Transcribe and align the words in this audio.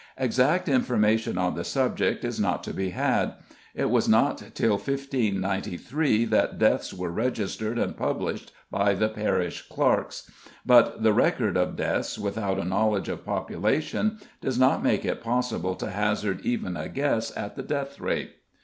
Exact 0.17 0.67
information 0.67 1.37
on 1.37 1.53
the 1.53 1.63
subject 1.63 2.25
is 2.25 2.39
not 2.39 2.63
to 2.63 2.73
be 2.73 2.89
had. 2.89 3.35
It 3.75 3.91
was 3.91 4.09
not 4.09 4.41
till 4.55 4.71
1593 4.77 6.25
that 6.25 6.57
deaths 6.57 6.91
were 6.91 7.11
registered 7.11 7.77
and 7.77 7.95
published 7.95 8.51
by 8.71 8.95
the 8.95 9.09
parish 9.09 9.69
clerks, 9.69 10.27
but 10.65 11.03
the 11.03 11.13
record 11.13 11.55
of 11.55 11.75
deaths 11.75 12.17
without 12.17 12.57
a 12.57 12.65
knowledge 12.65 13.09
of 13.09 13.23
population 13.23 14.17
does 14.41 14.57
not 14.57 14.81
make 14.83 15.05
it 15.05 15.21
possible 15.21 15.75
to 15.75 15.91
hazard 15.91 16.39
even 16.43 16.75
a 16.75 16.89
guess 16.89 17.31
at 17.37 17.55
the 17.55 17.61
death 17.61 17.99
rate. 17.99 18.37